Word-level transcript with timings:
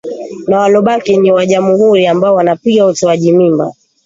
na 0.47 0.59
walobaki 0.59 1.17
ni 1.17 1.31
Wanajamuhuri 1.31 2.07
ambao 2.07 2.35
wanapinga 2.35 2.85
utoaji 2.85 3.31
mimba 3.31 3.73